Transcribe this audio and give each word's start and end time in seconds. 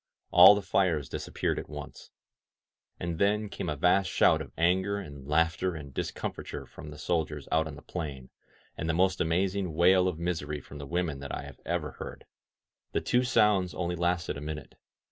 All 0.31 0.55
the 0.55 0.63
fires 0.63 1.09
disappeared 1.09 1.59
at 1.59 1.69
once. 1.69 2.09
And 2.99 3.19
then 3.19 3.49
came 3.49 3.69
a 3.69 3.75
vast 3.75 4.09
shout 4.09 4.41
of 4.41 4.51
anger 4.57 4.97
and 4.97 5.27
laughter 5.27 5.75
and 5.75 5.93
discomfiture 5.93 6.65
from 6.65 6.89
the 6.89 6.97
sol 6.97 7.23
diers 7.27 7.47
out 7.51 7.67
on 7.67 7.75
the 7.75 7.83
plain, 7.83 8.31
and 8.75 8.89
the 8.89 8.95
most 8.95 9.21
amazing 9.21 9.75
wail 9.75 10.07
of 10.07 10.17
misery 10.17 10.59
from 10.59 10.79
the 10.79 10.87
women 10.87 11.19
that 11.19 11.31
I 11.35 11.43
have 11.43 11.59
ever 11.67 11.91
heard. 11.91 12.25
The 12.93 12.97
184 12.97 12.97
THE 12.97 12.97
ARMY] 12.97 12.97
AT 12.97 12.97
YERMO 12.97 13.05
two 13.05 13.23
sounds 13.23 13.73
only 13.79 13.95
lasted 13.95 14.37
a 14.37 14.41
minute. 14.41 14.73